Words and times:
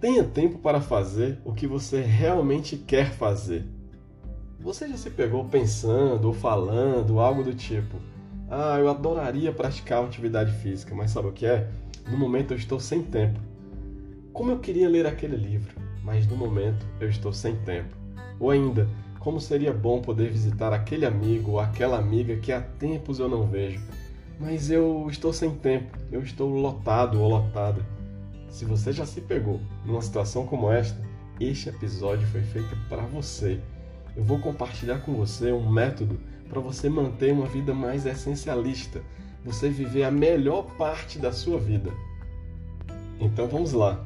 Tenha 0.00 0.22
tempo 0.22 0.58
para 0.58 0.80
fazer 0.80 1.40
o 1.44 1.52
que 1.52 1.66
você 1.66 2.00
realmente 2.00 2.76
quer 2.76 3.10
fazer. 3.10 3.64
Você 4.60 4.88
já 4.88 4.96
se 4.96 5.10
pegou 5.10 5.44
pensando 5.46 6.26
ou 6.26 6.32
falando 6.32 7.18
algo 7.18 7.42
do 7.42 7.52
tipo: 7.52 7.96
Ah, 8.48 8.76
eu 8.78 8.88
adoraria 8.88 9.52
praticar 9.52 10.00
uma 10.00 10.08
atividade 10.08 10.52
física, 10.52 10.94
mas 10.94 11.10
sabe 11.10 11.26
o 11.26 11.32
que 11.32 11.44
é? 11.44 11.68
No 12.08 12.16
momento 12.16 12.52
eu 12.52 12.56
estou 12.56 12.78
sem 12.78 13.02
tempo. 13.02 13.40
Como 14.32 14.52
eu 14.52 14.60
queria 14.60 14.88
ler 14.88 15.04
aquele 15.04 15.36
livro, 15.36 15.74
mas 16.04 16.28
no 16.28 16.36
momento 16.36 16.86
eu 17.00 17.08
estou 17.08 17.32
sem 17.32 17.56
tempo. 17.56 17.96
Ou 18.38 18.52
ainda, 18.52 18.88
como 19.18 19.40
seria 19.40 19.72
bom 19.72 20.00
poder 20.00 20.30
visitar 20.30 20.72
aquele 20.72 21.06
amigo 21.06 21.52
ou 21.52 21.60
aquela 21.60 21.98
amiga 21.98 22.36
que 22.36 22.52
há 22.52 22.60
tempos 22.60 23.18
eu 23.18 23.28
não 23.28 23.48
vejo, 23.48 23.80
mas 24.38 24.70
eu 24.70 25.08
estou 25.10 25.32
sem 25.32 25.50
tempo, 25.50 25.98
eu 26.12 26.22
estou 26.22 26.48
lotado 26.50 27.20
ou 27.20 27.28
lotada. 27.28 27.97
Se 28.48 28.64
você 28.64 28.92
já 28.92 29.04
se 29.04 29.20
pegou 29.20 29.60
numa 29.84 30.02
situação 30.02 30.46
como 30.46 30.70
esta, 30.70 30.98
este 31.38 31.68
episódio 31.68 32.26
foi 32.28 32.42
feito 32.42 32.76
para 32.88 33.02
você. 33.02 33.60
Eu 34.16 34.24
vou 34.24 34.38
compartilhar 34.40 34.98
com 35.00 35.14
você 35.14 35.52
um 35.52 35.70
método 35.70 36.18
para 36.48 36.60
você 36.60 36.88
manter 36.88 37.32
uma 37.32 37.46
vida 37.46 37.74
mais 37.74 38.06
essencialista, 38.06 39.02
você 39.44 39.68
viver 39.68 40.04
a 40.04 40.10
melhor 40.10 40.64
parte 40.76 41.18
da 41.18 41.30
sua 41.30 41.58
vida. 41.58 41.92
Então 43.20 43.46
vamos 43.46 43.72
lá. 43.72 44.04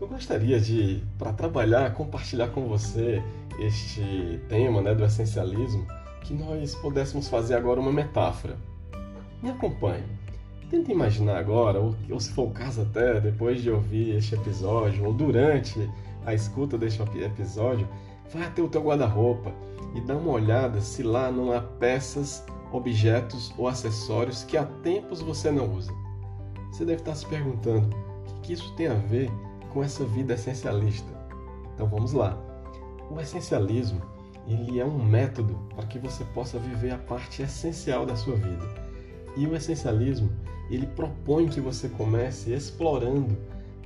Eu 0.00 0.06
gostaria 0.06 0.60
de, 0.60 1.02
para 1.18 1.32
trabalhar, 1.32 1.92
compartilhar 1.94 2.48
com 2.48 2.66
você 2.68 3.22
este 3.60 4.40
tema 4.48 4.80
né, 4.80 4.94
do 4.94 5.04
essencialismo, 5.04 5.86
que 6.22 6.32
nós 6.32 6.74
pudéssemos 6.76 7.28
fazer 7.28 7.54
agora 7.54 7.80
uma 7.80 7.92
metáfora. 7.92 8.56
Me 9.42 9.50
acompanhe. 9.50 10.04
Tenta 10.70 10.92
imaginar 10.92 11.38
agora, 11.38 11.80
ou, 11.80 11.94
ou 12.10 12.20
se 12.20 12.30
for 12.30 12.48
o 12.48 12.50
caso 12.50 12.82
até, 12.82 13.18
depois 13.20 13.62
de 13.62 13.70
ouvir 13.70 14.14
este 14.16 14.34
episódio, 14.34 15.04
ou 15.06 15.14
durante 15.14 15.90
a 16.26 16.34
escuta 16.34 16.76
deste 16.76 17.00
episódio, 17.02 17.88
vai 18.32 18.46
até 18.46 18.60
o 18.60 18.68
teu 18.68 18.82
guarda-roupa 18.82 19.50
e 19.94 20.00
dá 20.02 20.14
uma 20.14 20.32
olhada 20.32 20.80
se 20.82 21.02
lá 21.02 21.30
não 21.30 21.52
há 21.52 21.62
peças, 21.62 22.44
objetos 22.70 23.52
ou 23.56 23.66
acessórios 23.66 24.44
que 24.44 24.58
há 24.58 24.64
tempos 24.64 25.22
você 25.22 25.50
não 25.50 25.74
usa. 25.74 25.90
Você 26.70 26.84
deve 26.84 27.00
estar 27.00 27.14
se 27.14 27.24
perguntando 27.24 27.88
o 28.36 28.40
que 28.40 28.52
isso 28.52 28.74
tem 28.76 28.88
a 28.88 28.94
ver 28.94 29.30
com 29.72 29.82
essa 29.82 30.04
vida 30.04 30.34
essencialista. 30.34 31.08
Então 31.74 31.86
vamos 31.86 32.12
lá. 32.12 32.38
O 33.10 33.18
essencialismo 33.18 34.02
ele 34.46 34.78
é 34.78 34.84
um 34.84 35.02
método 35.02 35.58
para 35.74 35.86
que 35.86 35.98
você 35.98 36.24
possa 36.34 36.58
viver 36.58 36.90
a 36.90 36.98
parte 36.98 37.42
essencial 37.42 38.04
da 38.04 38.16
sua 38.16 38.36
vida. 38.36 38.66
E 39.36 39.46
o 39.46 39.54
essencialismo 39.54 40.30
ele 40.70 40.86
propõe 40.86 41.48
que 41.48 41.60
você 41.60 41.88
comece 41.88 42.52
explorando, 42.52 43.36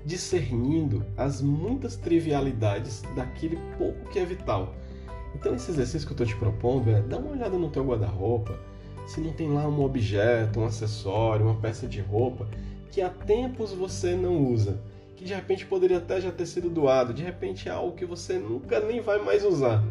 discernindo 0.04 1.04
as 1.16 1.40
muitas 1.40 1.96
trivialidades 1.96 3.02
daquele 3.14 3.58
pouco 3.78 4.10
que 4.10 4.18
é 4.18 4.24
vital. 4.24 4.74
Então 5.34 5.54
esse 5.54 5.70
exercício 5.70 6.06
que 6.06 6.12
eu 6.12 6.24
estou 6.24 6.26
te 6.26 6.36
propondo 6.36 6.90
é 6.90 7.00
dar 7.00 7.18
uma 7.18 7.30
olhada 7.30 7.56
no 7.56 7.70
teu 7.70 7.84
guarda-roupa, 7.84 8.58
se 9.06 9.20
não 9.20 9.32
tem 9.32 9.52
lá 9.52 9.66
um 9.68 9.82
objeto, 9.82 10.60
um 10.60 10.66
acessório, 10.66 11.46
uma 11.46 11.60
peça 11.60 11.86
de 11.86 12.00
roupa 12.00 12.48
que 12.90 13.00
há 13.00 13.08
tempos 13.08 13.72
você 13.72 14.14
não 14.14 14.46
usa 14.52 14.78
que 15.22 15.24
de 15.24 15.34
repente 15.34 15.64
poderia 15.64 15.98
até 15.98 16.20
já 16.20 16.32
ter 16.32 16.46
sido 16.46 16.68
doado, 16.68 17.14
de 17.14 17.22
repente 17.22 17.68
é 17.68 17.72
algo 17.72 17.96
que 17.96 18.04
você 18.04 18.38
nunca 18.38 18.80
nem 18.80 19.00
vai 19.00 19.22
mais 19.22 19.44
usar. 19.44 19.82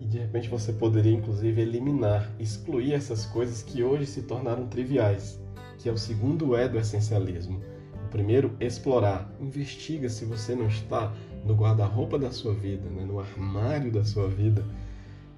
E 0.00 0.04
de 0.04 0.18
repente 0.18 0.48
você 0.48 0.72
poderia 0.72 1.12
inclusive 1.12 1.60
eliminar, 1.60 2.30
excluir 2.38 2.92
essas 2.92 3.24
coisas 3.26 3.62
que 3.62 3.82
hoje 3.82 4.06
se 4.06 4.22
tornaram 4.22 4.66
triviais, 4.66 5.40
que 5.78 5.88
é 5.88 5.92
o 5.92 5.96
segundo 5.96 6.54
é 6.56 6.68
do 6.68 6.78
essencialismo. 6.78 7.60
O 8.04 8.08
primeiro, 8.08 8.54
explorar. 8.60 9.30
Investiga 9.40 10.08
se 10.08 10.24
você 10.24 10.54
não 10.54 10.68
está 10.68 11.12
no 11.44 11.54
guarda-roupa 11.54 12.18
da 12.18 12.30
sua 12.30 12.54
vida, 12.54 12.88
né, 12.90 13.04
no 13.04 13.18
armário 13.18 13.90
da 13.90 14.04
sua 14.04 14.28
vida, 14.28 14.64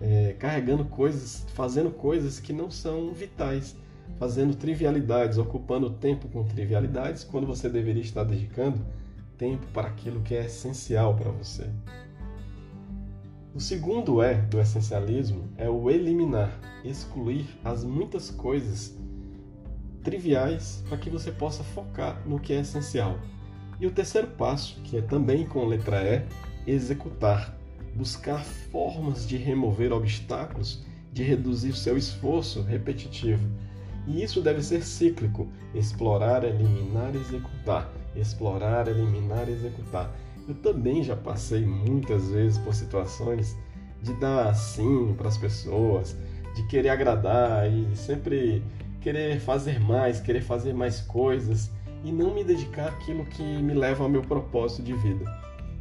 é, 0.00 0.34
carregando 0.38 0.84
coisas, 0.84 1.44
fazendo 1.54 1.90
coisas 1.90 2.40
que 2.40 2.52
não 2.52 2.70
são 2.70 3.12
vitais 3.12 3.76
fazendo 4.18 4.54
trivialidades, 4.56 5.38
ocupando 5.38 5.90
tempo 5.90 6.28
com 6.28 6.44
trivialidades, 6.44 7.24
quando 7.24 7.46
você 7.46 7.68
deveria 7.68 8.02
estar 8.02 8.24
dedicando 8.24 8.80
tempo 9.36 9.66
para 9.72 9.88
aquilo 9.88 10.20
que 10.22 10.34
é 10.34 10.46
essencial 10.46 11.14
para 11.14 11.30
você. 11.30 11.66
O 13.58 13.60
segundo 13.60 14.22
é 14.22 14.34
do 14.34 14.60
essencialismo 14.60 15.48
é 15.56 15.68
o 15.68 15.90
eliminar, 15.90 16.56
excluir 16.84 17.44
as 17.64 17.82
muitas 17.82 18.30
coisas 18.30 18.96
triviais 20.04 20.84
para 20.88 20.96
que 20.96 21.10
você 21.10 21.32
possa 21.32 21.64
focar 21.64 22.22
no 22.24 22.38
que 22.38 22.52
é 22.52 22.60
essencial. 22.60 23.18
E 23.80 23.86
o 23.88 23.90
terceiro 23.90 24.28
passo, 24.28 24.80
que 24.84 24.98
é 24.98 25.02
também 25.02 25.44
com 25.44 25.66
letra 25.66 26.00
E, 26.04 26.24
executar, 26.70 27.52
buscar 27.96 28.44
formas 28.44 29.26
de 29.26 29.36
remover 29.36 29.92
obstáculos, 29.92 30.86
de 31.12 31.24
reduzir 31.24 31.72
seu 31.72 31.98
esforço 31.98 32.62
repetitivo 32.62 33.44
e 34.08 34.22
isso 34.22 34.40
deve 34.40 34.62
ser 34.62 34.82
cíclico: 34.82 35.46
explorar, 35.74 36.42
eliminar, 36.42 37.14
executar. 37.14 37.92
Explorar, 38.16 38.88
eliminar, 38.88 39.48
executar. 39.48 40.10
Eu 40.48 40.54
também 40.54 41.02
já 41.02 41.14
passei 41.14 41.60
muitas 41.64 42.30
vezes 42.30 42.58
por 42.58 42.74
situações 42.74 43.54
de 44.02 44.14
dar 44.14 44.54
sim 44.54 45.14
para 45.14 45.28
as 45.28 45.36
pessoas, 45.36 46.16
de 46.56 46.66
querer 46.68 46.88
agradar 46.88 47.70
e 47.70 47.94
sempre 47.94 48.62
querer 49.00 49.38
fazer 49.40 49.78
mais, 49.78 50.20
querer 50.20 50.40
fazer 50.40 50.72
mais 50.72 51.00
coisas 51.02 51.70
e 52.02 52.10
não 52.10 52.34
me 52.34 52.42
dedicar 52.42 52.88
àquilo 52.88 53.26
que 53.26 53.42
me 53.42 53.74
leva 53.74 54.04
ao 54.04 54.08
meu 54.08 54.22
propósito 54.22 54.82
de 54.82 54.94
vida. 54.94 55.24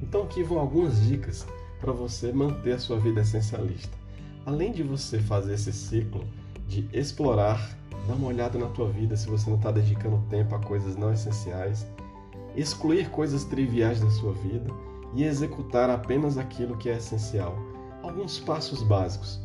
Então 0.01 0.23
aqui 0.23 0.44
vão 0.44 0.59
algumas 0.59 1.01
dicas 1.01 1.47
para 1.79 1.94
você 1.94 2.34
manter 2.34 2.73
a 2.73 2.79
sua 2.79 2.99
vida 2.99 3.22
essencialista. 3.22 3.97
Além 4.45 4.73
de 4.73 4.84
você 4.84 5.19
fazer 5.19 5.53
esse 5.53 5.72
ciclo 5.72 6.25
de 6.67 6.88
explorar, 6.91 7.78
Dá 8.07 8.13
uma 8.13 8.28
olhada 8.28 8.57
na 8.57 8.67
tua 8.67 8.88
vida 8.88 9.17
se 9.17 9.28
você 9.28 9.49
não 9.49 9.57
está 9.57 9.69
dedicando 9.69 10.23
tempo 10.29 10.55
a 10.55 10.59
coisas 10.59 10.95
não 10.95 11.11
essenciais. 11.11 11.85
Excluir 12.57 13.09
coisas 13.12 13.45
triviais 13.45 14.01
da 14.01 14.09
sua 14.09 14.34
vida 14.34 14.73
e 15.13 15.23
executar 15.23 15.91
apenas 15.91 16.40
aquilo 16.40 16.75
que 16.75 16.90
é 16.90 16.97
essencial. 16.97 17.56
Alguns 18.01 18.40
passos 18.40 18.81
básicos. 18.81 19.40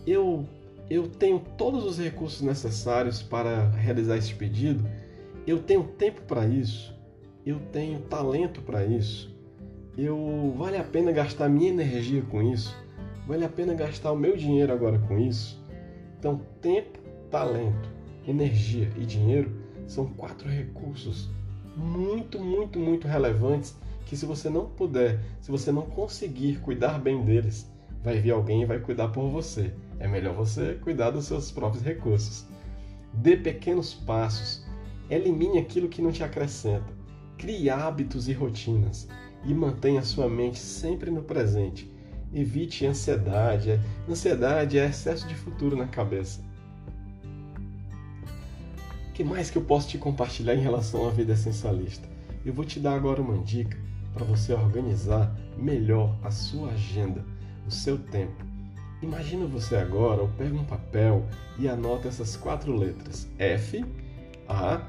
eu 0.07 0.47
eu 0.91 1.07
tenho 1.07 1.39
todos 1.59 1.85
os 1.85 1.99
recursos 1.99 2.41
necessários 2.41 3.23
para 3.23 3.69
realizar 3.71 4.17
esse 4.17 4.35
pedido? 4.35 4.89
Eu 5.47 5.59
tenho 5.59 5.85
tempo 5.85 6.23
para 6.23 6.47
isso? 6.47 6.95
Eu 7.45 7.61
tenho 7.73 8.01
talento 8.01 8.63
para 8.63 8.85
isso? 8.87 9.35
Eu 9.97 10.55
vale 10.57 10.79
a 10.79 10.85
pena 10.85 11.13
gastar 11.13 11.49
minha 11.49 11.69
energia 11.69 12.23
com 12.23 12.43
isso? 12.43 12.75
Vale 13.27 13.45
a 13.45 13.49
pena 13.49 13.75
gastar 13.75 14.13
o 14.13 14.17
meu 14.17 14.37
dinheiro 14.37 14.73
agora 14.73 14.99
com 14.99 15.19
isso? 15.19 15.63
Então, 16.19 16.41
tempo, 16.63 16.99
talento, 17.31 17.91
energia 18.27 18.91
e 18.97 19.04
dinheiro 19.04 19.51
são 19.89 20.07
quatro 20.07 20.49
recursos 20.49 21.29
muito, 21.77 22.39
muito, 22.41 22.79
muito 22.79 23.09
relevantes 23.09 23.77
que 24.07 24.17
se 24.17 24.25
você 24.27 24.49
não 24.49 24.67
puder, 24.67 25.21
se 25.41 25.51
você 25.51 25.71
não 25.71 25.83
conseguir 25.83 26.61
cuidar 26.61 26.99
bem 26.99 27.25
deles, 27.25 27.71
vai 28.03 28.21
vir 28.21 28.31
alguém 28.31 28.63
e 28.63 28.67
vai 28.67 28.79
cuidar 28.79 29.09
por 29.09 29.29
você. 29.29 29.73
É 29.99 30.09
melhor 30.09 30.35
você 30.35 30.75
cuidar 30.83 31.11
dos 31.11 31.27
seus 31.27 31.51
próprios 31.51 31.85
recursos. 31.85 32.47
Dê 33.13 33.37
pequenos 33.37 33.95
passos. 33.95 34.65
Elimine 35.11 35.59
aquilo 35.59 35.89
que 35.89 36.03
não 36.03 36.13
te 36.13 36.23
acrescenta. 36.23 36.93
Crie 37.37 37.69
hábitos 37.69 38.29
e 38.29 38.33
rotinas 38.33 39.09
e 39.45 39.53
mantenha 39.53 40.03
sua 40.03 40.29
mente 40.29 40.59
sempre 40.59 41.11
no 41.11 41.23
presente 41.23 41.91
Evite 42.33 42.85
ansiedade. 42.85 43.81
Ansiedade 44.09 44.79
é 44.79 44.87
excesso 44.87 45.27
de 45.27 45.35
futuro 45.35 45.77
na 45.77 45.87
cabeça. 45.87 46.45
Que 49.18 49.24
mais 49.24 49.50
que 49.50 49.59
eu 49.59 49.62
posso 49.62 49.88
te 49.88 49.98
compartilhar 49.98 50.54
em 50.54 50.60
relação 50.60 51.09
à 51.09 51.10
vida 51.10 51.32
essencialista? 51.32 52.09
Eu 52.47 52.54
vou 52.54 52.65
te 52.65 52.78
dar 52.78 52.94
agora 52.94 53.20
uma 53.20 53.36
dica 53.38 53.76
para 54.15 54.24
você 54.24 54.53
organizar 54.53 55.36
melhor 55.56 56.15
a 56.22 56.30
sua 56.30 56.70
agenda, 56.70 57.24
o 57.66 57.70
seu 57.72 57.98
tempo. 57.98 58.44
Imagina 59.03 59.44
você 59.44 59.74
agora, 59.74 60.22
ou 60.22 60.28
pega 60.28 60.54
um 60.54 60.62
papel 60.62 61.26
e 61.59 61.68
anota 61.68 62.06
essas 62.06 62.36
quatro 62.36 62.72
letras: 62.76 63.28
F, 63.41 63.84
A, 64.48 64.82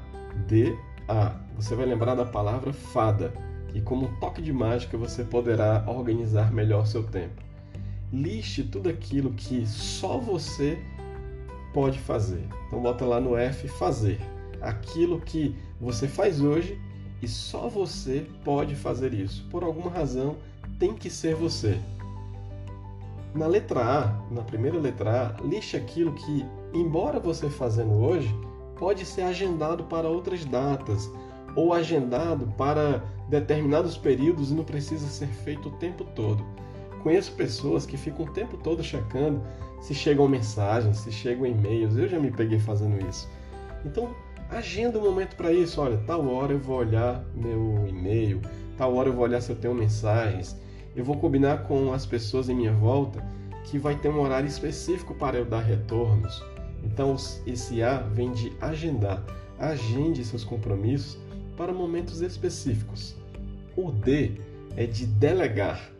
D, 0.46 0.78
A, 1.08 1.34
você 1.56 1.74
vai 1.74 1.86
lembrar 1.86 2.14
da 2.14 2.24
palavra 2.24 2.72
fada 2.72 3.34
e 3.74 3.80
como 3.80 4.06
um 4.06 4.20
toque 4.20 4.40
de 4.40 4.52
mágica 4.52 4.96
você 4.96 5.24
poderá 5.24 5.84
organizar 5.88 6.52
melhor 6.52 6.86
seu 6.86 7.02
tempo. 7.02 7.42
Liste 8.12 8.62
tudo 8.62 8.88
aquilo 8.88 9.32
que 9.32 9.66
só 9.66 10.18
você 10.18 10.78
pode 11.72 11.98
fazer. 11.98 12.46
Então 12.66 12.80
bota 12.80 13.04
lá 13.04 13.20
no 13.20 13.36
F 13.36 13.68
fazer. 13.68 14.20
Aquilo 14.60 15.20
que 15.20 15.56
você 15.80 16.06
faz 16.06 16.40
hoje 16.40 16.78
e 17.22 17.28
só 17.28 17.68
você 17.68 18.26
pode 18.44 18.74
fazer 18.74 19.12
isso. 19.14 19.46
Por 19.50 19.62
alguma 19.62 19.90
razão 19.90 20.36
tem 20.78 20.94
que 20.94 21.10
ser 21.10 21.34
você. 21.34 21.78
Na 23.34 23.46
letra 23.46 23.80
A, 23.80 24.34
na 24.34 24.42
primeira 24.42 24.78
letra 24.78 25.36
A, 25.38 25.42
liste 25.42 25.76
aquilo 25.76 26.12
que, 26.12 26.44
embora 26.74 27.20
você 27.20 27.48
fazendo 27.48 27.92
hoje, 27.92 28.34
pode 28.76 29.04
ser 29.04 29.22
agendado 29.22 29.84
para 29.84 30.08
outras 30.08 30.44
datas 30.44 31.08
ou 31.54 31.72
agendado 31.72 32.46
para 32.56 33.04
determinados 33.28 33.96
períodos 33.96 34.50
e 34.50 34.54
não 34.54 34.64
precisa 34.64 35.06
ser 35.06 35.28
feito 35.28 35.68
o 35.68 35.72
tempo 35.72 36.04
todo. 36.16 36.44
Conheço 37.02 37.32
pessoas 37.32 37.86
que 37.86 37.96
ficam 37.96 38.26
o 38.26 38.30
tempo 38.30 38.56
todo 38.56 38.82
checando 38.82 39.42
se 39.80 39.94
chegam 39.94 40.28
mensagens, 40.28 40.98
se 40.98 41.10
chegam 41.10 41.46
e-mails. 41.46 41.96
Eu 41.96 42.08
já 42.08 42.18
me 42.18 42.30
peguei 42.30 42.58
fazendo 42.58 43.04
isso. 43.08 43.28
Então, 43.84 44.14
agenda 44.50 44.98
um 44.98 45.02
momento 45.02 45.34
para 45.36 45.52
isso. 45.52 45.80
Olha, 45.80 45.98
tal 46.06 46.26
hora 46.28 46.52
eu 46.52 46.58
vou 46.58 46.78
olhar 46.78 47.24
meu 47.34 47.86
e-mail, 47.88 48.40
tal 48.76 48.94
hora 48.94 49.08
eu 49.08 49.12
vou 49.12 49.24
olhar 49.24 49.40
se 49.40 49.50
eu 49.50 49.56
tenho 49.56 49.74
mensagens. 49.74 50.56
Eu 50.94 51.04
vou 51.04 51.16
combinar 51.16 51.64
com 51.64 51.92
as 51.92 52.04
pessoas 52.04 52.48
em 52.48 52.54
minha 52.54 52.72
volta 52.72 53.24
que 53.64 53.78
vai 53.78 53.94
ter 53.94 54.08
um 54.08 54.20
horário 54.20 54.48
específico 54.48 55.14
para 55.14 55.38
eu 55.38 55.44
dar 55.44 55.60
retornos. 55.60 56.42
Então, 56.82 57.14
esse 57.46 57.82
A 57.82 57.98
vem 57.98 58.32
de 58.32 58.52
agendar. 58.60 59.24
Agende 59.58 60.24
seus 60.24 60.42
compromissos 60.42 61.18
para 61.56 61.72
momentos 61.72 62.22
específicos. 62.22 63.14
O 63.76 63.90
D 63.90 64.32
é 64.76 64.86
de 64.86 65.06
delegar. 65.06 65.90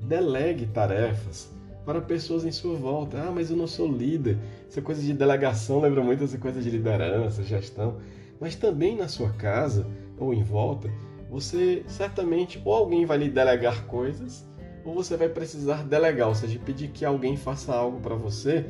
Delegue 0.00 0.66
tarefas 0.66 1.50
para 1.90 2.00
pessoas 2.00 2.44
em 2.44 2.52
sua 2.52 2.76
volta. 2.76 3.20
Ah, 3.20 3.32
mas 3.32 3.50
eu 3.50 3.56
não 3.56 3.66
sou 3.66 3.90
líder. 3.90 4.38
Essa 4.68 4.80
coisa 4.80 5.02
de 5.02 5.12
delegação 5.12 5.80
lembra 5.80 6.04
muito 6.04 6.22
essa 6.22 6.38
coisa 6.38 6.62
de 6.62 6.70
liderança, 6.70 7.42
gestão. 7.42 7.98
Mas 8.40 8.54
também 8.54 8.96
na 8.96 9.08
sua 9.08 9.30
casa 9.30 9.84
ou 10.16 10.32
em 10.32 10.44
volta, 10.44 10.88
você 11.28 11.82
certamente 11.88 12.62
ou 12.64 12.72
alguém 12.72 13.04
vai 13.04 13.18
lhe 13.18 13.28
delegar 13.28 13.86
coisas, 13.86 14.46
ou 14.84 14.94
você 14.94 15.16
vai 15.16 15.28
precisar 15.28 15.82
delegar, 15.82 16.28
ou 16.28 16.34
seja, 16.34 16.60
pedir 16.60 16.88
que 16.88 17.04
alguém 17.04 17.36
faça 17.36 17.74
algo 17.74 17.98
para 18.00 18.14
você, 18.14 18.64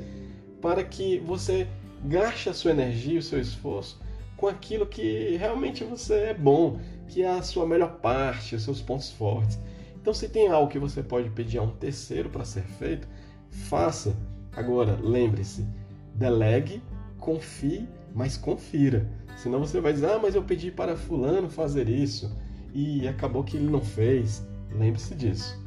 para 0.63 0.83
que 0.83 1.19
você 1.19 1.69
gaste 2.07 2.49
a 2.49 2.55
sua 2.55 2.71
energia, 2.71 3.19
o 3.19 3.23
seu 3.23 3.39
esforço 3.39 4.01
com 4.35 4.49
aquilo 4.49 4.87
que 4.87 5.37
realmente 5.37 5.85
você 5.85 6.15
é 6.15 6.35
bom, 6.35 6.81
que 7.07 7.23
é 7.23 7.29
a 7.29 7.43
sua 7.43 7.67
melhor 7.67 7.97
parte, 7.97 8.55
os 8.55 8.63
seus 8.63 8.81
pontos 8.81 9.11
fortes. 9.11 9.59
Então, 10.01 10.15
se 10.15 10.29
tem 10.29 10.49
algo 10.49 10.71
que 10.71 10.79
você 10.79 11.03
pode 11.03 11.29
pedir 11.31 11.59
a 11.59 11.63
um 11.63 11.71
terceiro 11.71 12.31
para 12.31 12.45
ser 12.45 12.63
feito, 12.63 13.07
faça. 13.51 14.17
Agora, 14.57 14.99
lembre-se, 15.01 15.67
delegue, 16.15 16.83
confie, 17.19 17.87
mas 18.15 18.37
confira. 18.37 19.07
Senão 19.37 19.61
você 19.61 19.81
vai 19.81 19.93
dizer, 19.93 20.11
ah, 20.11 20.19
mas 20.19 20.35
eu 20.35 20.43
pedi 20.43 20.71
para 20.71 20.97
fulano 20.97 21.49
fazer 21.49 21.89
isso 21.89 22.35
e 22.73 23.07
acabou 23.07 23.45
que 23.45 23.57
ele 23.57 23.71
não 23.71 23.81
fez. 23.81 24.47
Lembre-se 24.73 25.15
disso. 25.15 25.63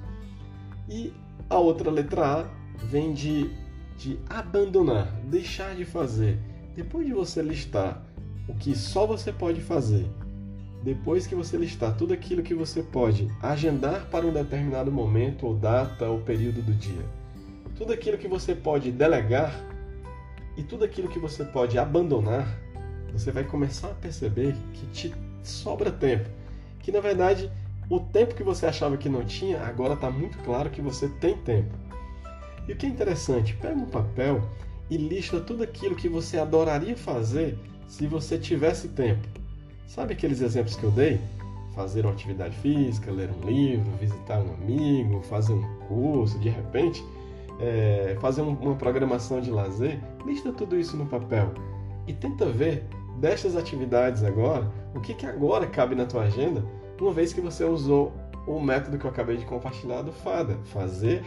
E 0.89 1.13
a 1.50 1.57
outra 1.57 1.91
letra 1.91 2.41
A 2.41 2.50
vem 2.86 3.13
de, 3.13 3.50
de 3.97 4.19
abandonar, 4.29 5.12
deixar 5.25 5.75
de 5.75 5.86
fazer. 5.86 6.39
Depois 6.75 7.06
de 7.06 7.13
você 7.13 7.41
listar 7.41 8.03
o 8.47 8.56
que 8.56 8.75
só 8.75 9.06
você 9.06 9.31
pode 9.31 9.62
fazer 9.62 10.09
depois 10.83 11.25
que 11.25 11.33
você 11.33 11.56
listar 11.56 11.95
tudo 11.95 12.13
aquilo 12.13 12.44
que 12.44 12.53
você 12.53 12.83
pode 12.83 13.31
agendar 13.41 14.07
para 14.09 14.25
um 14.25 14.33
determinado 14.33 14.91
momento 14.91 15.47
ou 15.47 15.56
data 15.56 16.09
ou 16.09 16.19
período 16.19 16.62
do 16.62 16.74
dia, 16.74 17.06
tudo 17.77 17.94
aquilo 17.94 18.18
que 18.18 18.27
você 18.27 18.53
pode 18.53 18.91
delegar 18.91 19.56
e 20.57 20.63
tudo 20.63 20.83
aquilo 20.83 21.07
que 21.07 21.19
você 21.19 21.45
pode 21.45 21.80
abandonar, 21.80 22.59
você 23.13 23.31
vai 23.31 23.45
começar 23.45 23.91
a 23.91 23.94
perceber 23.94 24.56
que 24.74 24.85
te 24.88 25.15
sobra 25.41 25.89
tempo. 25.89 26.30
Que 26.80 26.91
na 26.91 27.00
verdade 27.00 27.50
o 27.89 28.01
tempo 28.01 28.36
que 28.36 28.44
você 28.44 28.65
achava 28.65 28.97
que 28.97 29.07
não 29.07 29.24
tinha, 29.24 29.62
agora 29.62 29.94
está 29.94 30.12
muito 30.12 30.38
claro 30.39 30.69
que 30.69 30.81
você 30.81 31.07
tem 31.07 31.38
tempo. 31.38 31.74
E 32.68 32.74
o 32.74 32.75
que 32.75 32.86
é 32.86 32.89
interessante, 32.89 33.56
pega 33.56 33.75
um 33.75 33.86
papel 33.86 34.41
e 34.89 34.97
lista 34.97 35.39
tudo 35.39 35.63
aquilo 35.63 35.95
que 35.95 36.09
você 36.09 36.38
adoraria 36.38 36.97
fazer 36.97 37.57
se 37.88 38.06
você 38.06 38.38
tivesse 38.38 38.89
tempo 38.89 39.43
Sabe 39.94 40.13
aqueles 40.13 40.42
exemplos 40.42 40.75
que 40.75 40.84
eu 40.84 40.90
dei? 40.90 41.22
Fazer 41.75 42.04
uma 42.04 42.13
atividade 42.13 42.56
física, 42.57 43.12
ler 43.12 43.30
um 43.30 43.45
livro, 43.45 43.92
visitar 44.01 44.40
um 44.40 44.51
amigo, 44.56 45.22
fazer 45.22 45.54
um 45.54 45.62
curso, 45.88 46.40
de 46.40 46.50
repente, 46.50 47.06
é, 47.60 48.18
fazer 48.19 48.42
uma 48.42 48.74
programação 48.74 49.40
de 49.40 49.51
lazer. 49.51 50.00
Lista 50.25 50.51
tudo 50.51 50.80
isso 50.80 50.98
no 50.98 51.06
papel 51.06 51.54
e 52.07 52.13
tenta 52.13 52.48
ver 52.48 52.84
destas 53.19 53.56
atividades 53.56 54.24
agora, 54.24 54.68
o 54.95 55.00
que, 55.00 55.13
que 55.13 55.28
agora 55.28 55.68
cabe 55.68 55.94
na 55.94 56.07
tua 56.07 56.24
agenda, 56.24 56.66
uma 57.00 57.13
vez 57.13 57.31
que 57.31 57.39
você 57.39 57.63
usou 57.63 58.12
o 58.48 58.60
método 58.60 58.98
que 58.98 59.06
eu 59.06 59.12
acabei 59.12 59.38
de 59.38 59.46
compartilhar 59.46 60.01
do 60.01 60.12
FADA: 60.12 60.57
fazer, 60.74 61.24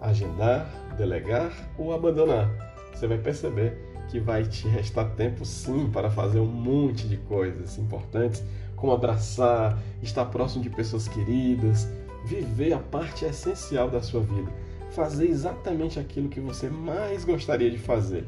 agendar, 0.00 0.64
delegar 0.96 1.50
ou 1.76 1.92
abandonar. 1.92 2.48
Você 2.92 3.08
vai 3.08 3.18
perceber 3.18 3.93
que 4.08 4.20
vai 4.20 4.44
te 4.44 4.68
restar 4.68 5.10
tempo 5.14 5.44
sim 5.44 5.88
para 5.90 6.10
fazer 6.10 6.40
um 6.40 6.46
monte 6.46 7.08
de 7.08 7.16
coisas 7.16 7.78
importantes, 7.78 8.42
como 8.76 8.92
abraçar, 8.92 9.78
estar 10.02 10.24
próximo 10.26 10.62
de 10.62 10.70
pessoas 10.70 11.08
queridas, 11.08 11.88
viver 12.24 12.72
a 12.72 12.78
parte 12.78 13.24
essencial 13.24 13.90
da 13.90 14.02
sua 14.02 14.20
vida, 14.20 14.50
fazer 14.90 15.28
exatamente 15.28 15.98
aquilo 15.98 16.28
que 16.28 16.40
você 16.40 16.68
mais 16.68 17.24
gostaria 17.24 17.70
de 17.70 17.78
fazer. 17.78 18.26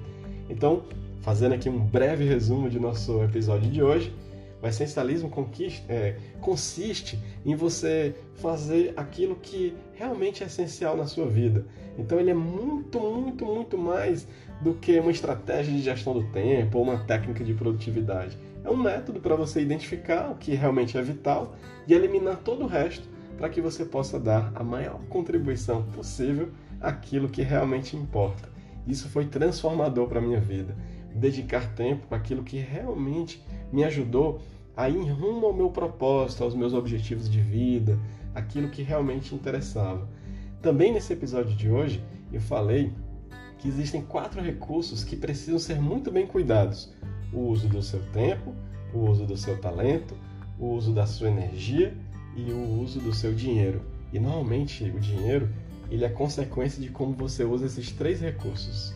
Então, 0.49 0.85
fazendo 1.21 1.55
aqui 1.55 1.69
um 1.69 1.79
breve 1.79 2.25
resumo 2.25 2.71
de 2.71 2.79
nosso 2.79 3.23
episódio 3.23 3.71
de 3.71 3.83
hoje, 3.83 4.15
o 4.63 4.67
essencialismo 4.67 5.31
é, 5.89 6.17
consiste 6.41 7.19
em 7.45 7.55
você 7.55 8.15
fazer 8.37 8.95
aquilo 8.97 9.37
que 9.37 9.75
realmente 9.95 10.43
é 10.43 10.47
essencial 10.47 10.97
na 10.97 11.07
sua 11.07 11.27
vida. 11.27 11.65
Então 11.99 12.19
ele 12.19 12.31
é 12.31 12.35
muito, 12.35 13.01
muito, 13.01 13.45
muito 13.45 13.79
mais 13.79 14.27
do 14.61 14.75
que 14.75 14.99
uma 14.99 15.11
estratégia 15.11 15.73
de 15.73 15.83
gestão 15.83 16.13
do 16.13 16.25
tempo 16.25 16.79
ou 16.79 16.85
uma 16.85 16.99
técnica 16.99 17.45
de 17.45 17.55
produtividade. 17.55 18.37
É 18.65 18.71
um 18.71 18.77
método 18.77 19.21
para 19.21 19.37
você 19.37 19.61
identificar 19.61 20.31
o 20.31 20.37
que 20.37 20.55
realmente 20.55 20.99
é 20.99 21.03
vital 21.03 21.55
e 21.87 21.95
eliminar 21.95 22.39
todo 22.39 22.65
o 22.65 22.69
resto 22.69 23.09
para 23.37 23.49
que 23.49 23.61
você 23.61 23.85
possa 23.85 24.19
dar 24.19 24.51
a 24.55 24.65
maior 24.65 24.99
contribuição 25.09 25.83
possível 25.83 26.49
àquilo 26.81 27.29
que 27.29 27.43
realmente 27.43 27.97
importa. 27.97 28.49
Isso 28.87 29.09
foi 29.09 29.27
transformador 29.27 30.09
para 30.09 30.19
a 30.19 30.23
minha 30.23 30.41
vida. 30.41 30.77
Dedicar 31.15 31.75
tempo 31.75 32.07
para 32.07 32.19
aquilo 32.19 32.43
que 32.43 32.59
realmente 32.59 33.43
me 33.73 33.85
ajudou 33.85 34.41
a 34.77 34.89
ir 34.89 35.11
rumo 35.11 35.47
ao 35.47 35.53
meu 35.53 35.71
propósito, 35.71 36.45
aos 36.45 36.55
meus 36.55 36.75
objetivos 36.75 37.31
de 37.31 37.41
vida, 37.41 37.99
aquilo 38.35 38.69
que 38.69 38.83
realmente 38.83 39.35
interessava. 39.35 40.07
Também 40.63 40.93
nesse 40.93 41.13
episódio 41.13 41.55
de 41.55 41.71
hoje 41.71 42.03
eu 42.33 42.41
falei 42.41 42.93
que 43.59 43.69
existem 43.69 44.03
quatro 44.03 44.41
recursos 44.41 45.05
que 45.05 45.17
precisam 45.17 45.59
ser 45.59 45.81
muito 45.81 46.11
bem 46.11 46.27
cuidados: 46.27 46.93
o 47.33 47.41
uso 47.41 47.69
do 47.69 47.83
seu 47.83 48.01
tempo, 48.13 48.55
o 48.93 49.01
uso 49.01 49.27
do 49.27 49.37
seu 49.37 49.59
talento, 49.59 50.17
o 50.59 50.69
uso 50.69 50.93
da 50.93 51.07
sua 51.07 51.29
energia 51.29 51.95
e 52.37 52.51
o 52.53 52.81
uso 52.81 53.01
do 53.01 53.15
seu 53.15 53.33
dinheiro. 53.35 53.83
E 54.13 54.19
normalmente 54.19 54.85
o 54.85 55.01
dinheiro 55.01 55.49
ele 55.91 56.05
é 56.05 56.09
consequência 56.09 56.83
de 56.83 56.89
como 56.91 57.13
você 57.13 57.45
usa 57.45 57.67
esses 57.67 57.93
três 57.93 58.21
recursos. 58.21 58.95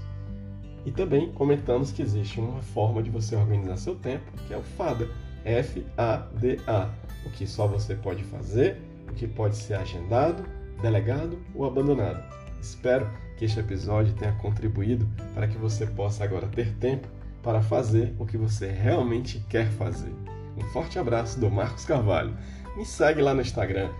E 0.84 0.90
também 0.90 1.30
comentamos 1.32 1.92
que 1.92 2.02
existe 2.02 2.40
uma 2.40 2.62
forma 2.62 3.02
de 3.02 3.10
você 3.10 3.36
organizar 3.36 3.76
seu 3.76 3.94
tempo, 3.94 4.24
que 4.46 4.54
é 4.54 4.56
o 4.56 4.62
FADA, 4.62 5.08
F-A-D-A, 5.44 6.90
o 7.26 7.30
que 7.30 7.46
só 7.46 7.66
você 7.66 7.94
pode 7.94 8.24
fazer, 8.24 8.80
o 9.08 9.12
que 9.12 9.26
pode 9.26 9.56
ser 9.56 9.74
agendado, 9.74 10.42
delegado 10.80 11.38
ou 11.54 11.66
abandonado. 11.66 12.22
Espero 12.60 13.08
que 13.36 13.44
este 13.44 13.60
episódio 13.60 14.14
tenha 14.14 14.32
contribuído 14.32 15.08
para 15.34 15.46
que 15.48 15.56
você 15.56 15.86
possa 15.86 16.24
agora 16.24 16.48
ter 16.48 16.74
tempo 16.74 17.08
para 17.42 17.62
fazer 17.62 18.14
o 18.18 18.26
que 18.26 18.36
você 18.36 18.70
realmente 18.70 19.42
quer 19.48 19.70
fazer. 19.70 20.12
Um 20.56 20.62
forte 20.72 20.98
abraço 20.98 21.38
do 21.40 21.48
Marcos 21.50 21.84
Carvalho. 21.84 22.36
Me 22.76 22.84
segue 22.84 23.22
lá 23.22 23.34
no 23.34 23.40
Instagram, 23.40 23.90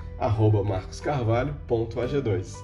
marcoscarvalho.ag2. 0.64 2.54